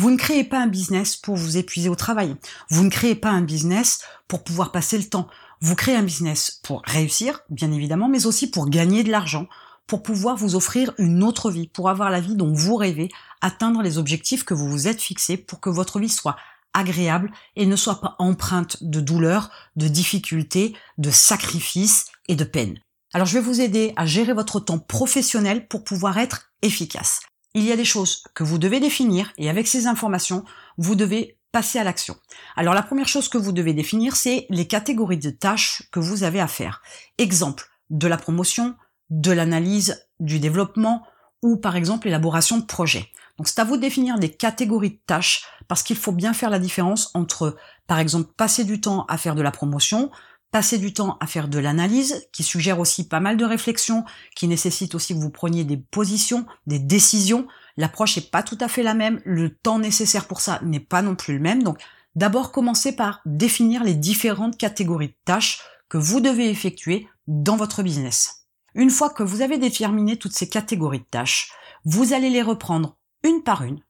Vous 0.00 0.10
ne 0.10 0.16
créez 0.16 0.44
pas 0.44 0.58
un 0.58 0.66
business 0.66 1.14
pour 1.14 1.36
vous 1.36 1.58
épuiser 1.58 1.90
au 1.90 1.94
travail. 1.94 2.34
Vous 2.70 2.84
ne 2.84 2.88
créez 2.88 3.14
pas 3.14 3.28
un 3.28 3.42
business 3.42 4.00
pour 4.28 4.44
pouvoir 4.44 4.72
passer 4.72 4.96
le 4.96 5.04
temps. 5.04 5.28
Vous 5.60 5.74
créez 5.74 5.94
un 5.94 6.02
business 6.02 6.58
pour 6.62 6.80
réussir, 6.86 7.40
bien 7.50 7.70
évidemment, 7.70 8.08
mais 8.08 8.24
aussi 8.24 8.50
pour 8.50 8.70
gagner 8.70 9.04
de 9.04 9.10
l'argent, 9.10 9.46
pour 9.86 10.02
pouvoir 10.02 10.36
vous 10.38 10.54
offrir 10.54 10.94
une 10.96 11.22
autre 11.22 11.50
vie, 11.50 11.68
pour 11.68 11.90
avoir 11.90 12.08
la 12.08 12.22
vie 12.22 12.34
dont 12.34 12.50
vous 12.50 12.76
rêvez, 12.76 13.10
atteindre 13.42 13.82
les 13.82 13.98
objectifs 13.98 14.42
que 14.42 14.54
vous 14.54 14.70
vous 14.70 14.88
êtes 14.88 15.02
fixés 15.02 15.36
pour 15.36 15.60
que 15.60 15.68
votre 15.68 16.00
vie 16.00 16.08
soit 16.08 16.36
agréable 16.72 17.30
et 17.56 17.66
ne 17.66 17.76
soit 17.76 18.00
pas 18.00 18.16
empreinte 18.18 18.82
de 18.82 19.02
douleur, 19.02 19.50
de 19.76 19.86
difficultés, 19.86 20.74
de 20.96 21.10
sacrifices 21.10 22.06
et 22.26 22.36
de 22.36 22.44
peine. 22.44 22.78
Alors 23.12 23.26
je 23.26 23.34
vais 23.34 23.44
vous 23.44 23.60
aider 23.60 23.92
à 23.96 24.06
gérer 24.06 24.32
votre 24.32 24.60
temps 24.60 24.78
professionnel 24.78 25.68
pour 25.68 25.84
pouvoir 25.84 26.16
être 26.16 26.52
efficace. 26.62 27.20
Il 27.54 27.64
y 27.64 27.72
a 27.72 27.76
des 27.76 27.84
choses 27.84 28.22
que 28.34 28.44
vous 28.44 28.58
devez 28.58 28.78
définir 28.78 29.32
et 29.36 29.50
avec 29.50 29.66
ces 29.66 29.86
informations, 29.86 30.44
vous 30.78 30.94
devez 30.94 31.36
passer 31.52 31.78
à 31.78 31.84
l'action. 31.84 32.16
Alors 32.56 32.74
la 32.74 32.82
première 32.82 33.08
chose 33.08 33.28
que 33.28 33.38
vous 33.38 33.52
devez 33.52 33.74
définir, 33.74 34.14
c'est 34.14 34.46
les 34.50 34.68
catégories 34.68 35.18
de 35.18 35.30
tâches 35.30 35.82
que 35.90 35.98
vous 35.98 36.22
avez 36.22 36.40
à 36.40 36.46
faire. 36.46 36.80
Exemple, 37.18 37.68
de 37.90 38.06
la 38.06 38.16
promotion, 38.16 38.76
de 39.10 39.32
l'analyse, 39.32 40.06
du 40.20 40.38
développement 40.38 41.04
ou 41.42 41.56
par 41.56 41.74
exemple 41.74 42.06
l'élaboration 42.06 42.58
de 42.58 42.64
projets. 42.64 43.10
Donc 43.36 43.48
c'est 43.48 43.60
à 43.60 43.64
vous 43.64 43.76
de 43.76 43.80
définir 43.80 44.18
des 44.18 44.30
catégories 44.30 44.90
de 44.90 45.00
tâches 45.06 45.44
parce 45.66 45.82
qu'il 45.82 45.96
faut 45.96 46.12
bien 46.12 46.34
faire 46.34 46.50
la 46.50 46.58
différence 46.58 47.10
entre 47.14 47.56
par 47.86 47.98
exemple 47.98 48.30
passer 48.36 48.64
du 48.64 48.80
temps 48.80 49.06
à 49.08 49.16
faire 49.16 49.34
de 49.34 49.42
la 49.42 49.50
promotion, 49.50 50.10
passer 50.50 50.78
du 50.78 50.92
temps 50.92 51.16
à 51.20 51.26
faire 51.26 51.48
de 51.48 51.58
l'analyse, 51.58 52.26
qui 52.32 52.42
suggère 52.42 52.80
aussi 52.80 53.06
pas 53.06 53.20
mal 53.20 53.36
de 53.36 53.44
réflexion, 53.44 54.04
qui 54.34 54.48
nécessite 54.48 54.94
aussi 54.94 55.14
que 55.14 55.20
vous 55.20 55.30
preniez 55.30 55.64
des 55.64 55.76
positions, 55.76 56.46
des 56.66 56.78
décisions. 56.78 57.46
L'approche 57.76 58.16
n'est 58.16 58.24
pas 58.24 58.42
tout 58.42 58.58
à 58.60 58.68
fait 58.68 58.82
la 58.82 58.94
même, 58.94 59.20
le 59.24 59.54
temps 59.54 59.78
nécessaire 59.78 60.26
pour 60.26 60.40
ça 60.40 60.60
n'est 60.62 60.80
pas 60.80 61.02
non 61.02 61.14
plus 61.14 61.34
le 61.34 61.40
même. 61.40 61.62
Donc 61.62 61.78
d'abord 62.14 62.52
commencez 62.52 62.92
par 62.92 63.20
définir 63.24 63.84
les 63.84 63.94
différentes 63.94 64.56
catégories 64.56 65.08
de 65.08 65.16
tâches 65.24 65.60
que 65.88 65.98
vous 65.98 66.20
devez 66.20 66.50
effectuer 66.50 67.08
dans 67.26 67.56
votre 67.56 67.82
business. 67.82 68.46
Une 68.74 68.90
fois 68.90 69.10
que 69.10 69.22
vous 69.22 69.42
avez 69.42 69.58
déterminé 69.58 70.16
toutes 70.16 70.32
ces 70.32 70.48
catégories 70.48 71.00
de 71.00 71.04
tâches, 71.10 71.52
vous 71.84 72.12
allez 72.12 72.30
les 72.30 72.42
reprendre 72.42 72.96
une 73.22 73.42
par 73.42 73.62
une. 73.64 73.80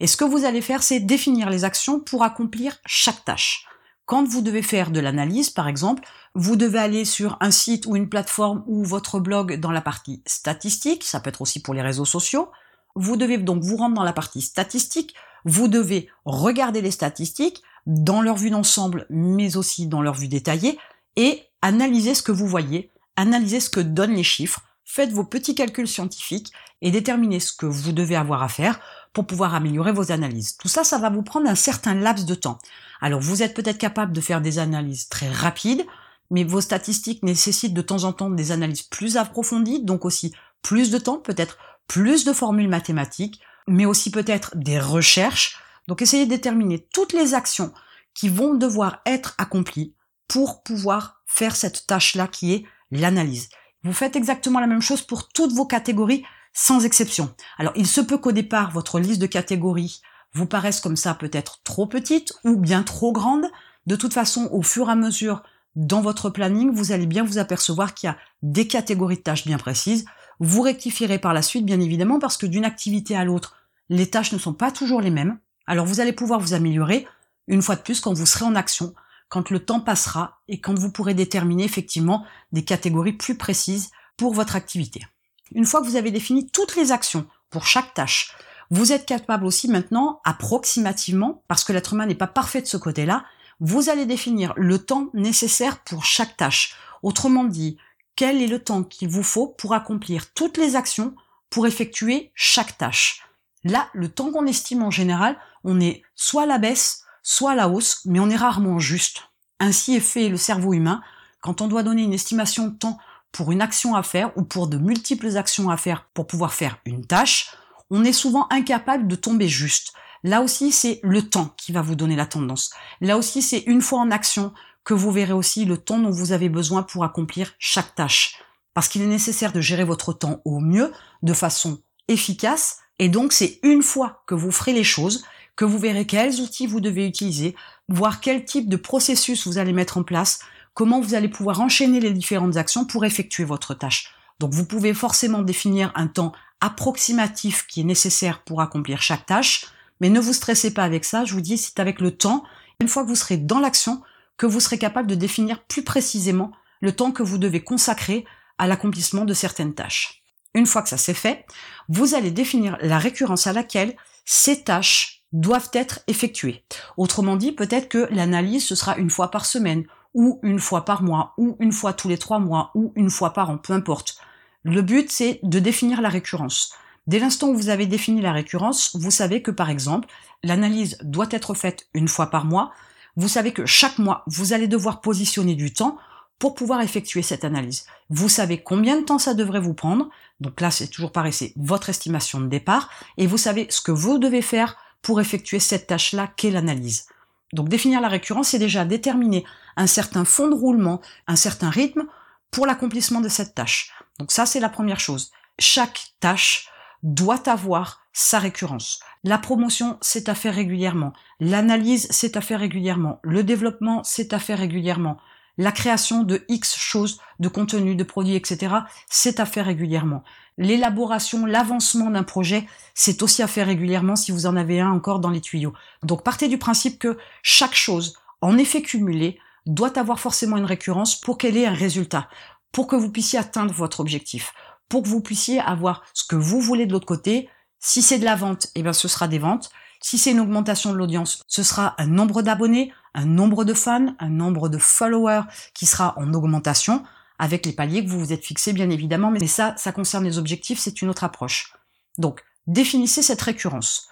Et 0.00 0.06
ce 0.06 0.16
que 0.16 0.24
vous 0.24 0.44
allez 0.44 0.60
faire, 0.60 0.82
c'est 0.82 1.00
définir 1.00 1.50
les 1.50 1.64
actions 1.64 2.00
pour 2.00 2.22
accomplir 2.22 2.78
chaque 2.86 3.24
tâche. 3.24 3.66
Quand 4.10 4.26
vous 4.26 4.42
devez 4.42 4.62
faire 4.62 4.90
de 4.90 4.98
l'analyse, 4.98 5.50
par 5.50 5.68
exemple, 5.68 6.02
vous 6.34 6.56
devez 6.56 6.80
aller 6.80 7.04
sur 7.04 7.36
un 7.40 7.52
site 7.52 7.86
ou 7.86 7.94
une 7.94 8.08
plateforme 8.08 8.64
ou 8.66 8.82
votre 8.82 9.20
blog 9.20 9.60
dans 9.60 9.70
la 9.70 9.80
partie 9.80 10.20
statistique, 10.26 11.04
ça 11.04 11.20
peut 11.20 11.28
être 11.28 11.42
aussi 11.42 11.62
pour 11.62 11.74
les 11.74 11.80
réseaux 11.80 12.04
sociaux. 12.04 12.50
Vous 12.96 13.16
devez 13.16 13.38
donc 13.38 13.62
vous 13.62 13.76
rendre 13.76 13.94
dans 13.94 14.02
la 14.02 14.12
partie 14.12 14.40
statistique, 14.42 15.14
vous 15.44 15.68
devez 15.68 16.08
regarder 16.24 16.80
les 16.80 16.90
statistiques 16.90 17.62
dans 17.86 18.20
leur 18.20 18.34
vue 18.34 18.50
d'ensemble, 18.50 19.06
mais 19.10 19.56
aussi 19.56 19.86
dans 19.86 20.02
leur 20.02 20.14
vue 20.14 20.26
détaillée, 20.26 20.76
et 21.14 21.44
analyser 21.62 22.16
ce 22.16 22.22
que 22.22 22.32
vous 22.32 22.48
voyez, 22.48 22.90
analyser 23.14 23.60
ce 23.60 23.70
que 23.70 23.78
donnent 23.78 24.16
les 24.16 24.24
chiffres, 24.24 24.62
faites 24.92 25.12
vos 25.12 25.22
petits 25.22 25.54
calculs 25.54 25.86
scientifiques 25.86 26.52
et 26.82 26.90
déterminez 26.90 27.38
ce 27.38 27.52
que 27.52 27.66
vous 27.66 27.92
devez 27.92 28.16
avoir 28.16 28.42
à 28.42 28.48
faire 28.48 28.80
pour 29.12 29.24
pouvoir 29.24 29.54
améliorer 29.54 29.92
vos 29.92 30.10
analyses. 30.10 30.56
Tout 30.56 30.66
ça, 30.66 30.82
ça 30.82 30.98
va 30.98 31.10
vous 31.10 31.22
prendre 31.22 31.48
un 31.48 31.54
certain 31.54 31.94
laps 31.94 32.26
de 32.26 32.34
temps. 32.34 32.58
Alors 33.00 33.20
vous 33.20 33.44
êtes 33.44 33.54
peut-être 33.54 33.78
capable 33.78 34.12
de 34.12 34.20
faire 34.20 34.40
des 34.40 34.58
analyses 34.58 35.08
très 35.08 35.30
rapides, 35.30 35.86
mais 36.30 36.42
vos 36.42 36.60
statistiques 36.60 37.22
nécessitent 37.22 37.74
de 37.74 37.82
temps 37.82 38.02
en 38.02 38.12
temps 38.12 38.30
des 38.30 38.50
analyses 38.50 38.82
plus 38.82 39.16
approfondies, 39.16 39.84
donc 39.84 40.04
aussi 40.04 40.34
plus 40.60 40.90
de 40.90 40.98
temps, 40.98 41.18
peut-être 41.18 41.58
plus 41.86 42.24
de 42.24 42.32
formules 42.32 42.68
mathématiques, 42.68 43.40
mais 43.68 43.86
aussi 43.86 44.10
peut-être 44.10 44.56
des 44.56 44.80
recherches. 44.80 45.58
Donc 45.86 46.02
essayez 46.02 46.24
de 46.24 46.30
déterminer 46.30 46.84
toutes 46.92 47.12
les 47.12 47.34
actions 47.34 47.72
qui 48.12 48.28
vont 48.28 48.54
devoir 48.54 49.02
être 49.06 49.36
accomplies 49.38 49.94
pour 50.26 50.64
pouvoir 50.64 51.22
faire 51.26 51.54
cette 51.54 51.86
tâche-là 51.86 52.26
qui 52.26 52.54
est 52.54 52.64
l'analyse. 52.90 53.50
Vous 53.82 53.92
faites 53.92 54.16
exactement 54.16 54.60
la 54.60 54.66
même 54.66 54.82
chose 54.82 55.02
pour 55.02 55.28
toutes 55.28 55.52
vos 55.52 55.66
catégories 55.66 56.24
sans 56.52 56.84
exception. 56.84 57.34
Alors 57.58 57.72
il 57.76 57.86
se 57.86 58.00
peut 58.00 58.18
qu'au 58.18 58.32
départ, 58.32 58.70
votre 58.72 58.98
liste 59.00 59.20
de 59.20 59.26
catégories 59.26 60.02
vous 60.32 60.46
paraisse 60.46 60.80
comme 60.80 60.96
ça 60.96 61.14
peut-être 61.14 61.60
trop 61.64 61.86
petite 61.86 62.32
ou 62.44 62.56
bien 62.56 62.82
trop 62.82 63.12
grande. 63.12 63.46
De 63.86 63.96
toute 63.96 64.12
façon, 64.12 64.48
au 64.52 64.62
fur 64.62 64.88
et 64.88 64.92
à 64.92 64.96
mesure 64.96 65.42
dans 65.76 66.00
votre 66.02 66.30
planning, 66.30 66.70
vous 66.72 66.92
allez 66.92 67.06
bien 67.06 67.24
vous 67.24 67.38
apercevoir 67.38 67.94
qu'il 67.94 68.08
y 68.08 68.10
a 68.10 68.16
des 68.42 68.66
catégories 68.66 69.16
de 69.16 69.22
tâches 69.22 69.46
bien 69.46 69.58
précises. 69.58 70.04
Vous 70.40 70.62
rectifierez 70.62 71.18
par 71.18 71.32
la 71.32 71.42
suite, 71.42 71.64
bien 71.64 71.80
évidemment, 71.80 72.18
parce 72.18 72.36
que 72.36 72.46
d'une 72.46 72.64
activité 72.64 73.16
à 73.16 73.24
l'autre, 73.24 73.56
les 73.88 74.10
tâches 74.10 74.32
ne 74.32 74.38
sont 74.38 74.54
pas 74.54 74.70
toujours 74.70 75.00
les 75.00 75.10
mêmes. 75.10 75.38
Alors 75.66 75.86
vous 75.86 76.00
allez 76.00 76.12
pouvoir 76.12 76.40
vous 76.40 76.54
améliorer, 76.54 77.06
une 77.46 77.62
fois 77.62 77.76
de 77.76 77.82
plus, 77.82 78.00
quand 78.00 78.12
vous 78.12 78.26
serez 78.26 78.44
en 78.44 78.54
action, 78.54 78.94
quand 79.30 79.48
le 79.48 79.64
temps 79.64 79.80
passera 79.80 80.40
et 80.48 80.60
quand 80.60 80.78
vous 80.78 80.92
pourrez 80.92 81.14
déterminer 81.14 81.64
effectivement 81.64 82.26
des 82.52 82.64
catégories 82.64 83.14
plus 83.14 83.38
précises 83.38 83.90
pour 84.18 84.34
votre 84.34 84.56
activité. 84.56 85.06
Une 85.54 85.64
fois 85.64 85.80
que 85.80 85.86
vous 85.86 85.96
avez 85.96 86.10
défini 86.10 86.50
toutes 86.50 86.76
les 86.76 86.92
actions 86.92 87.26
pour 87.48 87.66
chaque 87.66 87.94
tâche, 87.94 88.34
vous 88.70 88.92
êtes 88.92 89.06
capable 89.06 89.46
aussi 89.46 89.68
maintenant, 89.68 90.20
approximativement, 90.24 91.42
parce 91.48 91.64
que 91.64 91.72
l'être 91.72 91.94
humain 91.94 92.06
n'est 92.06 92.14
pas 92.14 92.26
parfait 92.26 92.60
de 92.60 92.66
ce 92.66 92.76
côté-là, 92.76 93.24
vous 93.60 93.88
allez 93.88 94.06
définir 94.06 94.52
le 94.56 94.78
temps 94.78 95.10
nécessaire 95.14 95.82
pour 95.84 96.04
chaque 96.04 96.36
tâche. 96.36 96.76
Autrement 97.02 97.44
dit, 97.44 97.78
quel 98.16 98.42
est 98.42 98.46
le 98.46 98.62
temps 98.62 98.82
qu'il 98.82 99.08
vous 99.08 99.22
faut 99.22 99.48
pour 99.48 99.74
accomplir 99.74 100.32
toutes 100.32 100.56
les 100.56 100.76
actions 100.76 101.14
pour 101.50 101.66
effectuer 101.66 102.32
chaque 102.34 102.78
tâche? 102.78 103.22
Là, 103.64 103.88
le 103.92 104.08
temps 104.08 104.30
qu'on 104.30 104.46
estime 104.46 104.82
en 104.82 104.90
général, 104.90 105.36
on 105.64 105.80
est 105.80 106.02
soit 106.14 106.44
à 106.44 106.46
la 106.46 106.58
baisse, 106.58 107.04
soit 107.22 107.52
à 107.52 107.54
la 107.54 107.68
hausse, 107.68 108.00
mais 108.04 108.20
on 108.20 108.30
est 108.30 108.36
rarement 108.36 108.78
juste. 108.78 109.30
Ainsi 109.58 109.94
est 109.94 110.00
fait 110.00 110.28
le 110.28 110.36
cerveau 110.36 110.72
humain. 110.72 111.02
Quand 111.40 111.60
on 111.60 111.68
doit 111.68 111.82
donner 111.82 112.02
une 112.02 112.12
estimation 112.12 112.68
de 112.68 112.76
temps 112.76 112.98
pour 113.32 113.52
une 113.52 113.62
action 113.62 113.94
à 113.94 114.02
faire 114.02 114.36
ou 114.36 114.42
pour 114.42 114.66
de 114.66 114.78
multiples 114.78 115.36
actions 115.36 115.70
à 115.70 115.76
faire 115.76 116.06
pour 116.14 116.26
pouvoir 116.26 116.52
faire 116.52 116.78
une 116.84 117.06
tâche, 117.06 117.54
on 117.90 118.04
est 118.04 118.12
souvent 118.12 118.46
incapable 118.50 119.06
de 119.06 119.16
tomber 119.16 119.48
juste. 119.48 119.92
Là 120.22 120.42
aussi, 120.42 120.70
c'est 120.72 121.00
le 121.02 121.22
temps 121.22 121.54
qui 121.56 121.72
va 121.72 121.82
vous 121.82 121.94
donner 121.94 122.16
la 122.16 122.26
tendance. 122.26 122.70
Là 123.00 123.16
aussi, 123.16 123.42
c'est 123.42 123.64
une 123.66 123.80
fois 123.80 124.00
en 124.00 124.10
action 124.10 124.52
que 124.84 124.94
vous 124.94 125.10
verrez 125.10 125.32
aussi 125.32 125.64
le 125.64 125.76
temps 125.76 125.98
dont 125.98 126.10
vous 126.10 126.32
avez 126.32 126.48
besoin 126.48 126.82
pour 126.82 127.04
accomplir 127.04 127.52
chaque 127.58 127.94
tâche. 127.94 128.42
Parce 128.74 128.88
qu'il 128.88 129.02
est 129.02 129.06
nécessaire 129.06 129.52
de 129.52 129.60
gérer 129.60 129.84
votre 129.84 130.12
temps 130.12 130.40
au 130.44 130.60
mieux, 130.60 130.92
de 131.22 131.32
façon 131.32 131.82
efficace, 132.08 132.78
et 132.98 133.08
donc 133.08 133.32
c'est 133.32 133.58
une 133.62 133.82
fois 133.82 134.22
que 134.26 134.34
vous 134.34 134.52
ferez 134.52 134.72
les 134.72 134.84
choses, 134.84 135.24
que 135.56 135.64
vous 135.64 135.78
verrez 135.78 136.06
quels 136.06 136.40
outils 136.40 136.66
vous 136.66 136.80
devez 136.80 137.06
utiliser, 137.06 137.54
voir 137.88 138.20
quel 138.20 138.44
type 138.44 138.68
de 138.68 138.76
processus 138.76 139.46
vous 139.46 139.58
allez 139.58 139.72
mettre 139.72 139.98
en 139.98 140.02
place, 140.02 140.40
comment 140.74 141.00
vous 141.00 141.14
allez 141.14 141.28
pouvoir 141.28 141.60
enchaîner 141.60 142.00
les 142.00 142.12
différentes 142.12 142.56
actions 142.56 142.84
pour 142.84 143.04
effectuer 143.04 143.44
votre 143.44 143.74
tâche. 143.74 144.14
Donc 144.38 144.54
vous 144.54 144.64
pouvez 144.64 144.94
forcément 144.94 145.42
définir 145.42 145.92
un 145.94 146.06
temps 146.06 146.32
approximatif 146.60 147.66
qui 147.66 147.80
est 147.80 147.84
nécessaire 147.84 148.42
pour 148.42 148.60
accomplir 148.60 149.02
chaque 149.02 149.26
tâche, 149.26 149.66
mais 150.00 150.08
ne 150.08 150.20
vous 150.20 150.32
stressez 150.32 150.72
pas 150.72 150.84
avec 150.84 151.04
ça, 151.04 151.24
je 151.24 151.34
vous 151.34 151.40
dis, 151.40 151.58
c'est 151.58 151.80
avec 151.80 152.00
le 152.00 152.16
temps, 152.16 152.44
une 152.80 152.88
fois 152.88 153.02
que 153.02 153.08
vous 153.08 153.16
serez 153.16 153.36
dans 153.36 153.60
l'action, 153.60 154.02
que 154.36 154.46
vous 154.46 154.60
serez 154.60 154.78
capable 154.78 155.08
de 155.08 155.14
définir 155.14 155.62
plus 155.64 155.84
précisément 155.84 156.52
le 156.80 156.92
temps 156.92 157.12
que 157.12 157.22
vous 157.22 157.36
devez 157.36 157.62
consacrer 157.62 158.24
à 158.56 158.66
l'accomplissement 158.66 159.26
de 159.26 159.34
certaines 159.34 159.74
tâches. 159.74 160.22
Une 160.54 160.66
fois 160.66 160.82
que 160.82 160.88
ça 160.88 160.96
c'est 160.96 161.14
fait, 161.14 161.44
vous 161.88 162.14
allez 162.14 162.30
définir 162.30 162.78
la 162.80 162.98
récurrence 162.98 163.46
à 163.46 163.52
laquelle 163.52 163.96
ces 164.24 164.64
tâches 164.64 165.19
doivent 165.32 165.70
être 165.72 166.00
effectuées. 166.06 166.64
Autrement 166.96 167.36
dit, 167.36 167.52
peut-être 167.52 167.88
que 167.88 168.08
l'analyse, 168.10 168.66
ce 168.66 168.74
sera 168.74 168.96
une 168.96 169.10
fois 169.10 169.30
par 169.30 169.46
semaine, 169.46 169.84
ou 170.14 170.40
une 170.42 170.58
fois 170.58 170.84
par 170.84 171.02
mois, 171.02 171.34
ou 171.38 171.56
une 171.60 171.72
fois 171.72 171.92
tous 171.92 172.08
les 172.08 172.18
trois 172.18 172.38
mois, 172.38 172.70
ou 172.74 172.92
une 172.96 173.10
fois 173.10 173.32
par 173.32 173.50
an, 173.50 173.58
peu 173.58 173.72
importe. 173.72 174.16
Le 174.64 174.82
but, 174.82 175.10
c'est 175.10 175.40
de 175.42 175.58
définir 175.58 176.00
la 176.00 176.08
récurrence. 176.08 176.74
Dès 177.06 177.18
l'instant 177.18 177.48
où 177.48 177.56
vous 177.56 177.70
avez 177.70 177.86
défini 177.86 178.20
la 178.20 178.32
récurrence, 178.32 178.94
vous 178.96 179.10
savez 179.10 179.42
que 179.42 179.50
par 179.50 179.70
exemple, 179.70 180.08
l'analyse 180.42 180.98
doit 181.02 181.28
être 181.30 181.54
faite 181.54 181.86
une 181.94 182.08
fois 182.08 182.26
par 182.30 182.44
mois. 182.44 182.72
Vous 183.16 183.28
savez 183.28 183.52
que 183.52 183.66
chaque 183.66 183.98
mois, 183.98 184.22
vous 184.26 184.52
allez 184.52 184.68
devoir 184.68 185.00
positionner 185.00 185.54
du 185.54 185.72
temps 185.72 185.96
pour 186.38 186.54
pouvoir 186.54 186.80
effectuer 186.80 187.22
cette 187.22 187.44
analyse. 187.44 187.86
Vous 188.08 188.28
savez 188.28 188.62
combien 188.62 188.98
de 188.98 189.04
temps 189.04 189.18
ça 189.18 189.34
devrait 189.34 189.60
vous 189.60 189.74
prendre. 189.74 190.08
Donc 190.40 190.60
là, 190.60 190.70
c'est 190.70 190.88
toujours 190.88 191.12
pareil, 191.12 191.32
c'est 191.32 191.52
votre 191.56 191.88
estimation 191.88 192.40
de 192.40 192.46
départ. 192.46 192.90
Et 193.16 193.26
vous 193.26 193.38
savez 193.38 193.66
ce 193.70 193.80
que 193.80 193.92
vous 193.92 194.18
devez 194.18 194.42
faire 194.42 194.76
pour 195.02 195.20
effectuer 195.20 195.60
cette 195.60 195.86
tâche-là 195.86 196.28
qu'est 196.36 196.50
l'analyse. 196.50 197.06
Donc 197.52 197.68
définir 197.68 198.00
la 198.00 198.08
récurrence, 198.08 198.48
c'est 198.48 198.58
déjà 198.58 198.84
déterminer 198.84 199.44
un 199.76 199.86
certain 199.86 200.24
fond 200.24 200.48
de 200.48 200.54
roulement, 200.54 201.00
un 201.26 201.36
certain 201.36 201.70
rythme 201.70 202.04
pour 202.50 202.66
l'accomplissement 202.66 203.20
de 203.20 203.28
cette 203.28 203.54
tâche. 203.54 203.92
Donc 204.18 204.32
ça, 204.32 204.46
c'est 204.46 204.60
la 204.60 204.68
première 204.68 205.00
chose. 205.00 205.30
Chaque 205.58 206.14
tâche 206.20 206.68
doit 207.02 207.48
avoir 207.48 208.02
sa 208.12 208.38
récurrence. 208.38 209.00
La 209.24 209.38
promotion, 209.38 209.98
c'est 210.00 210.28
à 210.28 210.34
faire 210.34 210.54
régulièrement. 210.54 211.12
L'analyse, 211.40 212.06
c'est 212.10 212.36
à 212.36 212.40
faire 212.40 212.60
régulièrement. 212.60 213.20
Le 213.22 213.44
développement, 213.44 214.02
c'est 214.04 214.32
à 214.32 214.38
faire 214.38 214.58
régulièrement. 214.58 215.18
La 215.58 215.72
création 215.72 216.22
de 216.22 216.42
X 216.48 216.76
choses, 216.76 217.20
de 217.38 217.48
contenu, 217.48 217.94
de 217.94 218.04
produits, 218.04 218.34
etc., 218.34 218.74
c'est 219.08 219.40
à 219.40 219.46
faire 219.46 219.66
régulièrement. 219.66 220.22
L'élaboration, 220.58 221.46
l'avancement 221.46 222.10
d'un 222.10 222.22
projet, 222.22 222.66
c'est 222.94 223.22
aussi 223.22 223.42
à 223.42 223.46
faire 223.46 223.66
régulièrement 223.66 224.16
si 224.16 224.32
vous 224.32 224.46
en 224.46 224.56
avez 224.56 224.80
un 224.80 224.90
encore 224.90 225.20
dans 225.20 225.30
les 225.30 225.40
tuyaux. 225.40 225.72
Donc 226.02 226.22
partez 226.22 226.48
du 226.48 226.58
principe 226.58 226.98
que 226.98 227.16
chaque 227.42 227.74
chose, 227.74 228.18
en 228.40 228.58
effet 228.58 228.82
cumulée, 228.82 229.38
doit 229.66 229.98
avoir 229.98 230.20
forcément 230.20 230.56
une 230.56 230.64
récurrence 230.64 231.18
pour 231.18 231.38
qu'elle 231.38 231.56
ait 231.56 231.66
un 231.66 231.74
résultat, 231.74 232.28
pour 232.72 232.86
que 232.86 232.96
vous 232.96 233.10
puissiez 233.10 233.38
atteindre 233.38 233.72
votre 233.72 234.00
objectif, 234.00 234.52
pour 234.88 235.02
que 235.02 235.08
vous 235.08 235.20
puissiez 235.20 235.60
avoir 235.60 236.04
ce 236.14 236.24
que 236.24 236.36
vous 236.36 236.60
voulez 236.60 236.86
de 236.86 236.92
l'autre 236.92 237.06
côté. 237.06 237.48
Si 237.78 238.02
c'est 238.02 238.18
de 238.18 238.24
la 238.24 238.36
vente, 238.36 238.68
eh 238.74 238.82
bien 238.82 238.92
ce 238.92 239.08
sera 239.08 239.28
des 239.28 239.38
ventes. 239.38 239.70
Si 240.02 240.18
c'est 240.18 240.30
une 240.30 240.40
augmentation 240.40 240.92
de 240.92 240.96
l'audience, 240.96 241.42
ce 241.46 241.62
sera 241.62 241.94
un 241.98 242.06
nombre 242.06 242.42
d'abonnés, 242.42 242.92
un 243.14 243.26
nombre 243.26 243.64
de 243.64 243.74
fans, 243.74 244.14
un 244.18 244.28
nombre 244.28 244.68
de 244.68 244.78
followers 244.78 245.42
qui 245.74 245.86
sera 245.86 246.14
en 246.18 246.32
augmentation 246.34 247.02
avec 247.38 247.64
les 247.64 247.72
paliers 247.72 248.04
que 248.04 248.10
vous 248.10 248.20
vous 248.20 248.32
êtes 248.32 248.44
fixés 248.44 248.72
bien 248.72 248.90
évidemment, 248.90 249.30
mais 249.30 249.46
ça, 249.46 249.74
ça 249.78 249.92
concerne 249.92 250.24
les 250.24 250.38
objectifs, 250.38 250.78
c'est 250.78 251.00
une 251.00 251.08
autre 251.08 251.24
approche. 251.24 251.74
Donc, 252.18 252.44
définissez 252.66 253.22
cette 253.22 253.40
récurrence. 253.40 254.08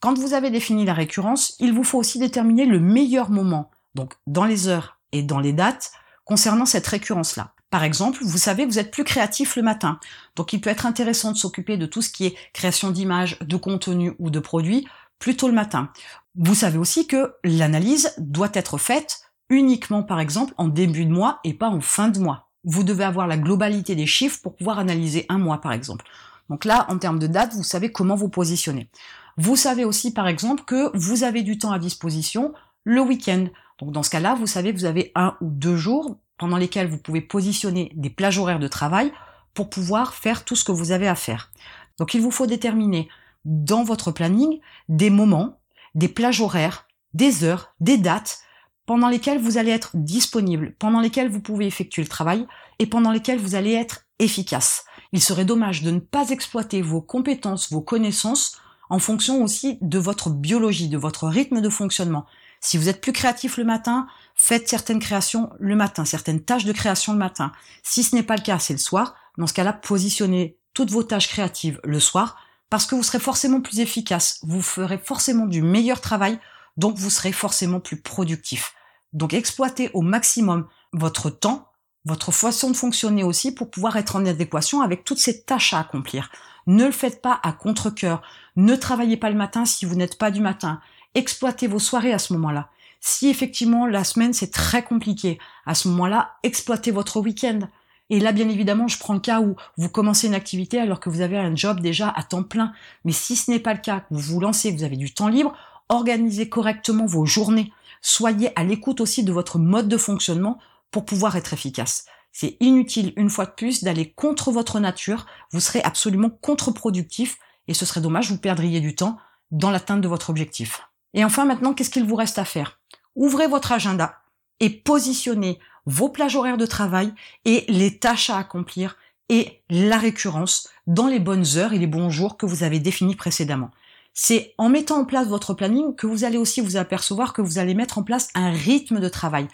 Quand 0.00 0.18
vous 0.18 0.34
avez 0.34 0.50
défini 0.50 0.84
la 0.84 0.92
récurrence, 0.92 1.56
il 1.58 1.72
vous 1.72 1.84
faut 1.84 1.98
aussi 1.98 2.18
déterminer 2.18 2.66
le 2.66 2.78
meilleur 2.78 3.30
moment, 3.30 3.70
donc 3.94 4.14
dans 4.26 4.44
les 4.44 4.68
heures 4.68 4.98
et 5.12 5.22
dans 5.22 5.40
les 5.40 5.54
dates, 5.54 5.90
concernant 6.24 6.66
cette 6.66 6.86
récurrence-là. 6.86 7.54
Par 7.70 7.82
exemple, 7.82 8.20
vous 8.22 8.38
savez, 8.38 8.66
vous 8.66 8.78
êtes 8.78 8.90
plus 8.90 9.04
créatif 9.04 9.56
le 9.56 9.62
matin. 9.62 9.98
Donc 10.36 10.52
il 10.52 10.60
peut 10.60 10.70
être 10.70 10.86
intéressant 10.86 11.32
de 11.32 11.36
s'occuper 11.36 11.76
de 11.76 11.86
tout 11.86 12.02
ce 12.02 12.10
qui 12.10 12.26
est 12.26 12.36
création 12.52 12.90
d'images, 12.90 13.38
de 13.40 13.56
contenu 13.56 14.12
ou 14.18 14.30
de 14.30 14.38
produits 14.38 14.86
plutôt 15.18 15.48
le 15.48 15.54
matin. 15.54 15.90
Vous 16.34 16.54
savez 16.54 16.78
aussi 16.78 17.06
que 17.06 17.34
l'analyse 17.44 18.12
doit 18.18 18.50
être 18.52 18.78
faite 18.78 19.20
uniquement, 19.48 20.02
par 20.02 20.20
exemple, 20.20 20.54
en 20.58 20.68
début 20.68 21.04
de 21.04 21.12
mois 21.12 21.40
et 21.44 21.54
pas 21.54 21.68
en 21.68 21.80
fin 21.80 22.08
de 22.08 22.18
mois. 22.18 22.50
Vous 22.64 22.82
devez 22.82 23.04
avoir 23.04 23.26
la 23.26 23.36
globalité 23.36 23.94
des 23.94 24.06
chiffres 24.06 24.40
pour 24.42 24.56
pouvoir 24.56 24.78
analyser 24.78 25.24
un 25.28 25.38
mois, 25.38 25.60
par 25.60 25.72
exemple. 25.72 26.04
Donc 26.50 26.64
là, 26.64 26.86
en 26.88 26.98
termes 26.98 27.18
de 27.18 27.26
date, 27.26 27.54
vous 27.54 27.62
savez 27.62 27.92
comment 27.92 28.14
vous 28.14 28.28
positionner. 28.28 28.90
Vous 29.36 29.56
savez 29.56 29.84
aussi, 29.84 30.12
par 30.12 30.28
exemple, 30.28 30.64
que 30.64 30.96
vous 30.96 31.24
avez 31.24 31.42
du 31.42 31.58
temps 31.58 31.72
à 31.72 31.78
disposition 31.78 32.54
le 32.84 33.00
week-end. 33.00 33.46
Donc 33.78 33.92
dans 33.92 34.02
ce 34.02 34.10
cas-là, 34.10 34.34
vous 34.34 34.46
savez 34.46 34.72
que 34.72 34.78
vous 34.78 34.84
avez 34.84 35.12
un 35.14 35.36
ou 35.40 35.50
deux 35.50 35.76
jours 35.76 36.16
pendant 36.38 36.56
lesquels 36.56 36.88
vous 36.88 36.98
pouvez 36.98 37.20
positionner 37.20 37.92
des 37.94 38.10
plages 38.10 38.38
horaires 38.38 38.58
de 38.58 38.68
travail 38.68 39.12
pour 39.54 39.70
pouvoir 39.70 40.14
faire 40.14 40.44
tout 40.44 40.56
ce 40.56 40.64
que 40.64 40.72
vous 40.72 40.92
avez 40.92 41.08
à 41.08 41.14
faire. 41.14 41.50
Donc 41.98 42.14
il 42.14 42.20
vous 42.20 42.30
faut 42.30 42.46
déterminer 42.46 43.08
dans 43.46 43.84
votre 43.84 44.10
planning 44.10 44.60
des 44.88 45.08
moments, 45.08 45.60
des 45.94 46.08
plages 46.08 46.40
horaires, 46.40 46.86
des 47.14 47.44
heures, 47.44 47.72
des 47.80 47.96
dates 47.96 48.40
pendant 48.84 49.08
lesquelles 49.08 49.40
vous 49.40 49.56
allez 49.56 49.70
être 49.70 49.90
disponible, 49.94 50.74
pendant 50.78 51.00
lesquelles 51.00 51.30
vous 51.30 51.40
pouvez 51.40 51.66
effectuer 51.66 52.02
le 52.02 52.08
travail 52.08 52.46
et 52.78 52.86
pendant 52.86 53.12
lesquelles 53.12 53.38
vous 53.38 53.54
allez 53.54 53.72
être 53.72 54.02
efficace. 54.18 54.84
Il 55.12 55.22
serait 55.22 55.44
dommage 55.44 55.82
de 55.82 55.90
ne 55.90 56.00
pas 56.00 56.30
exploiter 56.30 56.82
vos 56.82 57.00
compétences, 57.00 57.72
vos 57.72 57.80
connaissances 57.80 58.60
en 58.90 58.98
fonction 58.98 59.42
aussi 59.42 59.78
de 59.80 59.98
votre 59.98 60.30
biologie, 60.30 60.88
de 60.88 60.98
votre 60.98 61.26
rythme 61.26 61.60
de 61.60 61.68
fonctionnement. 61.68 62.26
Si 62.60 62.78
vous 62.78 62.88
êtes 62.88 63.00
plus 63.00 63.12
créatif 63.12 63.58
le 63.58 63.64
matin, 63.64 64.06
faites 64.34 64.68
certaines 64.68 65.00
créations 65.00 65.50
le 65.58 65.76
matin, 65.76 66.04
certaines 66.04 66.42
tâches 66.42 66.64
de 66.64 66.72
création 66.72 67.12
le 67.12 67.18
matin. 67.18 67.52
Si 67.82 68.02
ce 68.02 68.14
n'est 68.14 68.22
pas 68.22 68.36
le 68.36 68.42
cas, 68.42 68.58
c'est 68.58 68.72
le 68.72 68.78
soir. 68.78 69.14
Dans 69.38 69.46
ce 69.46 69.54
cas-là, 69.54 69.72
positionnez 69.72 70.58
toutes 70.74 70.90
vos 70.90 71.02
tâches 71.02 71.28
créatives 71.28 71.80
le 71.84 72.00
soir 72.00 72.36
parce 72.70 72.86
que 72.86 72.94
vous 72.94 73.02
serez 73.02 73.20
forcément 73.20 73.60
plus 73.60 73.80
efficace, 73.80 74.40
vous 74.42 74.62
ferez 74.62 74.98
forcément 74.98 75.46
du 75.46 75.62
meilleur 75.62 76.00
travail, 76.00 76.38
donc 76.76 76.96
vous 76.96 77.10
serez 77.10 77.32
forcément 77.32 77.80
plus 77.80 78.00
productif. 78.00 78.74
Donc 79.12 79.34
exploitez 79.34 79.90
au 79.94 80.02
maximum 80.02 80.66
votre 80.92 81.30
temps, 81.30 81.68
votre 82.04 82.32
façon 82.32 82.70
de 82.70 82.76
fonctionner 82.76 83.24
aussi 83.24 83.52
pour 83.52 83.70
pouvoir 83.70 83.96
être 83.96 84.16
en 84.16 84.26
adéquation 84.26 84.80
avec 84.80 85.04
toutes 85.04 85.18
ces 85.18 85.42
tâches 85.42 85.72
à 85.72 85.80
accomplir. 85.80 86.30
Ne 86.66 86.86
le 86.86 86.92
faites 86.92 87.22
pas 87.22 87.40
à 87.42 87.52
contre-cœur. 87.52 88.22
Ne 88.56 88.76
travaillez 88.76 89.16
pas 89.16 89.30
le 89.30 89.36
matin 89.36 89.64
si 89.64 89.86
vous 89.86 89.94
n'êtes 89.94 90.18
pas 90.18 90.30
du 90.30 90.40
matin. 90.40 90.80
Exploitez 91.14 91.66
vos 91.66 91.78
soirées 91.78 92.12
à 92.12 92.18
ce 92.18 92.32
moment-là. 92.34 92.68
Si 93.00 93.28
effectivement 93.28 93.86
la 93.86 94.04
semaine 94.04 94.32
c'est 94.32 94.50
très 94.50 94.82
compliqué, 94.82 95.38
à 95.64 95.74
ce 95.74 95.88
moment-là, 95.88 96.36
exploitez 96.42 96.90
votre 96.90 97.20
week-end. 97.20 97.60
Et 98.08 98.20
là, 98.20 98.32
bien 98.32 98.48
évidemment, 98.48 98.88
je 98.88 98.98
prends 98.98 99.14
le 99.14 99.20
cas 99.20 99.40
où 99.40 99.56
vous 99.76 99.88
commencez 99.88 100.28
une 100.28 100.34
activité 100.34 100.78
alors 100.78 101.00
que 101.00 101.10
vous 101.10 101.20
avez 101.20 101.38
un 101.38 101.56
job 101.56 101.80
déjà 101.80 102.12
à 102.14 102.22
temps 102.22 102.44
plein. 102.44 102.72
Mais 103.04 103.12
si 103.12 103.34
ce 103.34 103.50
n'est 103.50 103.60
pas 103.60 103.74
le 103.74 103.80
cas, 103.80 104.04
vous 104.10 104.20
vous 104.34 104.40
lancez, 104.40 104.70
vous 104.70 104.84
avez 104.84 104.96
du 104.96 105.12
temps 105.12 105.28
libre, 105.28 105.56
organisez 105.88 106.48
correctement 106.48 107.06
vos 107.06 107.26
journées. 107.26 107.72
Soyez 108.00 108.50
à 108.58 108.64
l'écoute 108.64 109.00
aussi 109.00 109.24
de 109.24 109.32
votre 109.32 109.58
mode 109.58 109.88
de 109.88 109.96
fonctionnement 109.96 110.58
pour 110.90 111.04
pouvoir 111.04 111.36
être 111.36 111.52
efficace. 111.52 112.06
C'est 112.32 112.56
inutile, 112.60 113.12
une 113.16 113.30
fois 113.30 113.46
de 113.46 113.52
plus, 113.52 113.82
d'aller 113.82 114.12
contre 114.12 114.52
votre 114.52 114.78
nature. 114.78 115.26
Vous 115.52 115.60
serez 115.60 115.80
absolument 115.82 116.30
contre-productif 116.30 117.38
et 117.66 117.74
ce 117.74 117.86
serait 117.86 118.00
dommage, 118.00 118.30
vous 118.30 118.38
perdriez 118.38 118.80
du 118.80 118.94
temps 118.94 119.18
dans 119.50 119.70
l'atteinte 119.70 120.00
de 120.00 120.08
votre 120.08 120.30
objectif. 120.30 120.82
Et 121.14 121.24
enfin, 121.24 121.44
maintenant, 121.44 121.72
qu'est-ce 121.72 121.90
qu'il 121.90 122.04
vous 122.04 122.14
reste 122.14 122.38
à 122.38 122.44
faire? 122.44 122.78
Ouvrez 123.14 123.46
votre 123.46 123.72
agenda 123.72 124.18
et 124.60 124.70
positionnez 124.70 125.58
vos 125.86 126.08
plages 126.08 126.36
horaires 126.36 126.58
de 126.58 126.66
travail 126.66 127.12
et 127.44 127.64
les 127.68 127.98
tâches 127.98 128.30
à 128.30 128.38
accomplir 128.38 128.96
et 129.28 129.60
la 129.70 129.98
récurrence 129.98 130.68
dans 130.86 131.06
les 131.06 131.18
bonnes 131.18 131.56
heures 131.56 131.72
et 131.72 131.78
les 131.78 131.86
bons 131.86 132.10
jours 132.10 132.36
que 132.36 132.46
vous 132.46 132.62
avez 132.62 132.78
définis 132.78 133.16
précédemment. 133.16 133.70
C'est 134.14 134.54
en 134.56 134.68
mettant 134.68 135.00
en 135.00 135.04
place 135.04 135.28
votre 135.28 135.54
planning 135.54 135.94
que 135.94 136.06
vous 136.06 136.24
allez 136.24 136.38
aussi 136.38 136.60
vous 136.60 136.76
apercevoir 136.76 137.32
que 137.32 137.42
vous 137.42 137.58
allez 137.58 137.74
mettre 137.74 137.98
en 137.98 138.02
place 138.02 138.28
un 138.34 138.50
rythme 138.50 139.00
de 139.00 139.08
travail, 139.08 139.48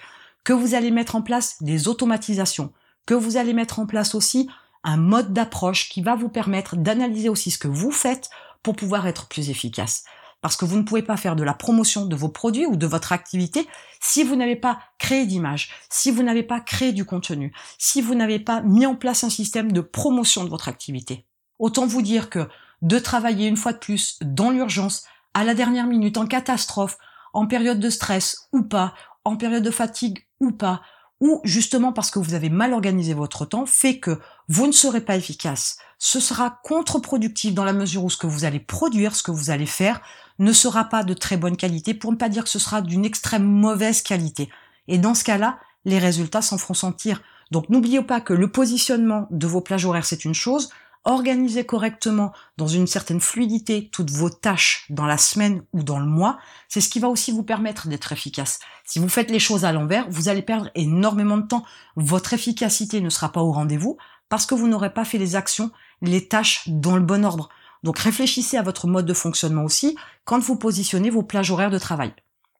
que 0.45 0.53
vous 0.53 0.75
allez 0.75 0.91
mettre 0.91 1.17
en 1.17 1.23
place 1.23 1.63
des 1.63 1.89
automatisations, 1.89 2.73
que 3.07 3.15
vous 3.15 3.37
allez 3.37 3.55
mettre 3.55 3.79
en 3.79 3.87
place 3.87 4.15
aussi 4.15 4.49
un 4.85 4.97
mode 4.97 5.33
d'approche 5.33 5.89
qui 5.89 6.03
va 6.03 6.15
vous 6.15 6.29
permettre 6.29 6.77
d'analyser 6.77 7.29
aussi 7.29 7.51
ce 7.51 7.59
que 7.59 7.69
vous 7.69 7.93
faites 7.93 8.31
pour 8.63 8.77
pouvoir 8.77 9.07
être 9.07 9.27
plus 9.27 9.51
efficace 9.51 10.05
parce 10.43 10.57
que 10.57 10.67
vous 10.67 10.77
ne 10.77 10.83
pouvez 10.83 11.03
pas 11.03 11.17
faire 11.17 11.37
de 11.37 11.45
la 11.45 11.55
promotion 11.55 12.05
de 12.05 12.17
vos 12.17 12.29
produits 12.29 12.67
ou 12.67 12.77
de 12.77 12.87
votre 12.87 13.13
activité 13.13 13.67
si 14.01 14.25
vous 14.25 14.37
n'avez 14.37 14.57
pas 14.57 14.81
créé 14.99 15.25
d'image, 15.25 15.71
si 15.89 16.11
vous 16.11 16.23
n'avez 16.23 16.43
pas 16.43 16.61
créé 16.61 16.93
du 16.93 17.07
contenu, 17.07 17.55
si 17.79 18.03
vous 18.03 18.15
n'avez 18.15 18.41
pas 18.41 18.61
mis 18.61 18.85
en 18.85 18.97
place 18.97 19.25
un 19.25 19.31
système 19.31 19.73
de 19.73 19.81
promotion 19.81 20.45
de 20.45 20.51
votre 20.51 20.69
activité. 20.69 21.25
Autant 21.59 21.87
vous 21.87 22.03
dire 22.03 22.29
que 22.29 22.49
de 22.83 22.99
travailler 22.99 23.47
une 23.47 23.57
fois 23.57 23.73
de 23.73 23.79
plus 23.79 24.19
dans 24.21 24.51
l'urgence, 24.51 25.05
à 25.33 25.45
la 25.45 25.55
dernière 25.55 25.87
minute, 25.87 26.19
en 26.19 26.27
catastrophe, 26.27 26.99
en 27.33 27.47
période 27.47 27.81
de 27.81 27.89
stress 27.89 28.49
ou 28.53 28.63
pas, 28.63 28.95
en 29.25 29.37
période 29.37 29.63
de 29.63 29.71
fatigue 29.71 30.27
ou 30.41 30.51
pas, 30.51 30.83
ou 31.21 31.41
justement 31.45 31.93
parce 31.93 32.11
que 32.11 32.19
vous 32.19 32.35
avez 32.35 32.51
mal 32.51 32.73
organisé 32.73 33.15
votre 33.15 33.47
temps, 33.47 33.65
fait 33.65 34.01
que 34.01 34.19
vous 34.49 34.67
ne 34.67 34.73
serez 34.73 35.01
pas 35.01 35.17
efficace. 35.17 35.79
Ce 35.99 36.19
sera 36.19 36.59
contre-productif 36.65 37.55
dans 37.55 37.63
la 37.63 37.73
mesure 37.73 38.03
où 38.03 38.11
ce 38.11 38.17
que 38.17 38.27
vous 38.27 38.45
allez 38.45 38.59
produire, 38.59 39.15
ce 39.15 39.23
que 39.23 39.31
vous 39.31 39.51
allez 39.51 39.67
faire, 39.67 40.01
ne 40.43 40.53
sera 40.53 40.85
pas 40.85 41.05
de 41.05 41.15
très 41.15 41.37
bonne 41.37 41.57
qualité, 41.57 41.95
pour 41.95 42.11
ne 42.11 42.17
pas 42.17 42.29
dire 42.29 42.45
que 42.45 42.51
ce 42.51 42.59
sera 42.59 42.83
d'une 42.83 43.05
extrême 43.05 43.45
mauvaise 43.45 44.03
qualité. 44.03 44.51
Et 44.89 44.99
dans 44.99 45.15
ce 45.15 45.25
cas-là, 45.25 45.59
les 45.85 45.99
résultats 45.99 46.43
s'en 46.43 46.59
feront 46.59 46.75
sentir. 46.75 47.23
Donc 47.51 47.69
n'oubliez 47.69 48.03
pas 48.03 48.21
que 48.21 48.33
le 48.33 48.51
positionnement 48.51 49.29
de 49.31 49.47
vos 49.47 49.61
plages 49.61 49.85
horaires, 49.85 50.05
c'est 50.05 50.25
une 50.25 50.35
chose, 50.35 50.71
organiser 51.05 51.65
correctement 51.65 52.33
dans 52.57 52.67
une 52.67 52.87
certaine 52.87 53.21
fluidité 53.21 53.89
toutes 53.93 54.11
vos 54.11 54.31
tâches 54.31 54.87
dans 54.91 55.07
la 55.07 55.19
semaine 55.19 55.63
ou 55.73 55.83
dans 55.83 55.99
le 55.99 56.07
mois, 56.07 56.39
c'est 56.69 56.81
ce 56.81 56.89
qui 56.89 57.01
va 57.01 57.09
aussi 57.09 57.33
vous 57.33 57.43
permettre 57.43 57.89
d'être 57.89 58.13
efficace. 58.13 58.61
Si 58.85 58.99
vous 58.99 59.09
faites 59.09 59.31
les 59.31 59.41
choses 59.41 59.65
à 59.65 59.73
l'envers, 59.73 60.07
vous 60.11 60.29
allez 60.29 60.43
perdre 60.43 60.71
énormément 60.75 61.37
de 61.37 61.47
temps. 61.47 61.65
Votre 61.97 62.35
efficacité 62.35 63.01
ne 63.01 63.11
sera 63.11 63.31
pas 63.31 63.43
au 63.43 63.53
rendez-vous 63.53 63.97
parce 64.29 64.47
que 64.47 64.55
vous 64.55 64.69
n'aurez 64.69 64.93
pas 64.93 65.05
fait 65.05 65.19
les 65.19 65.37
actions, 65.37 65.71
les 66.01 66.27
tâches 66.27 66.63
dans 66.67 66.97
le 66.97 67.03
bon 67.03 67.25
ordre. 67.25 67.49
Donc 67.83 67.99
réfléchissez 67.99 68.57
à 68.57 68.63
votre 68.63 68.87
mode 68.87 69.07
de 69.07 69.15
fonctionnement 69.15 69.65
aussi 69.65 69.97
quand 70.25 70.39
vous 70.39 70.57
positionnez 70.57 71.11
vos 71.11 71.23
plages 71.23 71.51
horaires 71.51 71.71
de 71.71 71.79
travail. 71.79 72.15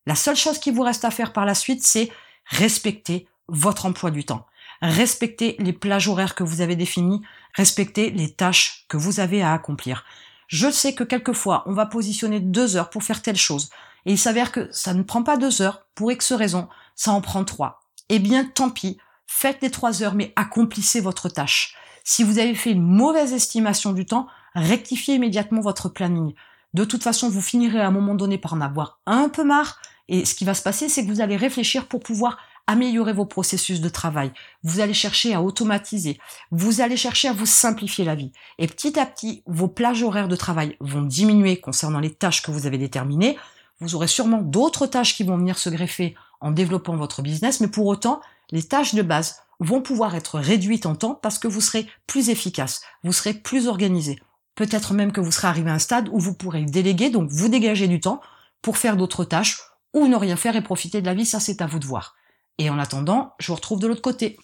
La 0.07 0.15
seule 0.15 0.37
chose 0.37 0.59
qui 0.59 0.71
vous 0.71 0.83
reste 0.83 1.05
à 1.05 1.11
faire 1.11 1.33
par 1.33 1.45
la 1.45 1.55
suite, 1.55 1.83
c'est 1.85 2.11
respecter 2.47 3.29
votre 3.49 3.87
emploi 3.87 4.11
du 4.11 4.25
temps. 4.25 4.47
Respectez 4.81 5.55
les 5.61 5.73
plages 5.73 6.09
horaires 6.09 6.35
que 6.35 6.43
vous 6.43 6.61
avez 6.61 6.75
définies, 6.75 7.23
respectez 7.55 8.11
les 8.11 8.33
tâches 8.33 8.85
que 8.89 8.97
vous 8.97 9.21
avez 9.21 9.43
à 9.43 9.53
accomplir. 9.53 10.05
Je 10.49 10.71
sais 10.71 10.95
que 10.95 11.05
quelquefois, 11.05 11.63
on 11.67 11.73
va 11.73 11.87
positionner 11.87 12.41
deux 12.41 12.77
heures 12.77 12.91
pour 12.91 13.05
faire 13.05 13.23
telle 13.23 13.37
chose, 13.37 13.71
et 14.07 14.13
il 14.13 14.19
s'avère 14.19 14.51
que 14.51 14.69
ça 14.73 14.93
ne 14.93 15.05
prend 15.05 15.23
pas 15.23 15.37
deux 15.37 15.63
heures, 15.63 15.87
pour 15.95 16.11
X 16.11 16.33
raison, 16.33 16.69
ça 16.97 17.13
en 17.13 17.21
prend 17.21 17.45
trois. 17.45 17.81
Eh 18.09 18.19
bien, 18.19 18.45
tant 18.45 18.71
pis, 18.71 18.99
faites 19.27 19.63
les 19.63 19.71
trois 19.71 20.03
heures, 20.03 20.15
mais 20.15 20.33
accomplissez 20.35 21.01
votre 21.01 21.29
tâche. 21.29 21.77
Si 22.03 22.25
vous 22.25 22.41
avez 22.41 22.57
fait 22.57 22.73
une 22.73 22.83
mauvaise 22.83 23.33
estimation 23.33 23.93
du 23.93 24.05
temps, 24.05 24.27
rectifiez 24.55 25.15
immédiatement 25.15 25.61
votre 25.61 25.89
planning. 25.89 26.35
De 26.75 26.85
toute 26.85 27.03
façon, 27.03 27.29
vous 27.29 27.43
finirez 27.43 27.81
à 27.81 27.87
un 27.87 27.91
moment 27.91 28.15
donné 28.15 28.39
par 28.39 28.55
en 28.55 28.61
avoir 28.61 29.01
un 29.07 29.29
peu 29.29 29.45
marre, 29.45 29.81
et 30.09 30.25
ce 30.25 30.35
qui 30.35 30.45
va 30.45 30.55
se 30.55 30.63
passer, 30.63 30.89
c'est 30.89 31.05
que 31.05 31.11
vous 31.11 31.21
allez 31.21 31.37
réfléchir 31.37 31.87
pour 31.87 32.01
pouvoir 32.01 32.39
améliorer 32.67 33.13
vos 33.13 33.27
processus 33.27 33.81
de 33.81 33.89
travail. 33.89 34.33
Vous 34.63 34.81
allez 34.81 34.95
chercher 34.95 35.35
à 35.35 35.43
automatiser. 35.43 36.19
Vous 36.51 36.81
allez 36.81 36.97
chercher 36.97 37.29
à 37.29 37.33
vous 37.33 37.47
simplifier 37.47 38.05
la 38.05 38.15
vie. 38.15 38.33
Et 38.59 38.67
petit 38.67 38.99
à 38.99 39.07
petit, 39.07 39.43
vos 39.47 39.69
plages 39.69 40.03
horaires 40.03 40.29
de 40.29 40.37
travail 40.37 40.77
vont 40.81 41.03
diminuer 41.03 41.61
concernant 41.61 42.01
les 42.01 42.15
tâches 42.15 42.43
que 42.43 42.51
vous 42.51 42.67
avez 42.67 42.79
déterminées. 42.79 43.39
Vous 43.81 43.95
aurez 43.95 44.07
sûrement 44.07 44.43
d'autres 44.43 44.87
tâches 44.87 45.17
qui 45.17 45.25
vont 45.25 45.37
venir 45.37 45.59
se 45.59 45.71
greffer 45.71 46.15
en 46.41 46.51
développant 46.51 46.97
votre 46.97 47.23
business, 47.23 47.61
mais 47.61 47.69
pour 47.69 47.87
autant, 47.87 48.21
les 48.51 48.63
tâches 48.63 48.95
de 48.95 49.03
base 49.03 49.41
vont 49.61 49.81
pouvoir 49.81 50.15
être 50.15 50.39
réduites 50.39 50.87
en 50.87 50.95
temps 50.95 51.15
parce 51.15 51.39
que 51.39 51.49
vous 51.49 51.61
serez 51.61 51.87
plus 52.07 52.31
efficace, 52.31 52.83
vous 53.05 53.13
serez 53.13 53.35
plus 53.35 53.67
organisé. 53.67 54.19
Peut-être 54.55 54.93
même 54.93 55.13
que 55.13 55.21
vous 55.21 55.33
serez 55.33 55.49
arrivé 55.49 55.71
à 55.71 55.75
un 55.75 55.79
stade 55.79 56.09
où 56.13 56.19
vous 56.19 56.35
pourrez 56.35 56.65
déléguer, 56.65 57.11
donc 57.11 57.31
vous 57.31 57.49
dégager 57.49 57.89
du 57.89 58.01
temps 58.01 58.21
pour 58.61 58.77
faire 58.77 58.97
d'autres 58.97 59.25
tâches 59.25 59.61
ou 59.95 60.07
ne 60.07 60.17
rien 60.17 60.37
faire 60.37 60.57
et 60.57 60.63
profiter 60.63 61.01
de 61.01 61.07
la 61.07 61.15
vie, 61.15 61.27
ça 61.27 61.41
c'est 61.41 61.63
à 61.63 61.67
vous 61.67 61.79
de 61.79 61.87
voir. 61.87 62.17
Et 62.59 62.71
en 62.71 62.79
attendant, 62.79 63.35
je 63.39 63.49
vous 63.49 63.55
retrouve 63.55 63.81
de 63.81 63.87
l'autre 63.87 64.03
côté. 64.03 64.39